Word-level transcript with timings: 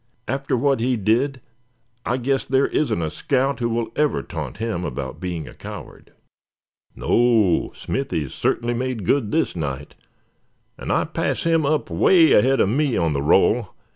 After 0.27 0.57
what 0.57 0.79
he 0.79 0.97
did 0.97 1.41
I 2.07 2.17
guess 2.17 2.43
there 2.43 2.65
isn't 2.65 3.03
a 3.03 3.11
scout 3.11 3.59
who 3.59 3.69
will 3.69 3.91
ever 3.95 4.23
taunt 4.23 4.57
him 4.57 4.83
about 4.83 5.19
being 5.19 5.47
a 5.47 5.53
coward." 5.53 6.11
"No, 6.95 7.71
Smithy 7.75 8.27
certainly 8.27 8.73
made 8.73 9.05
good 9.05 9.31
this 9.31 9.55
night; 9.55 9.93
and 10.75 10.91
I 10.91 11.05
pass 11.05 11.43
him 11.43 11.67
up 11.67 11.91
away 11.91 12.31
ahead 12.31 12.59
of 12.59 12.69
me 12.69 12.97
on 12.97 13.13
the 13.13 13.21
roll. 13.21 13.75